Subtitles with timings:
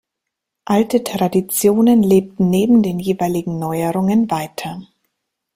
[0.65, 4.81] Alte Traditionen lebten neben den jeweiligen Neuerungen weiter.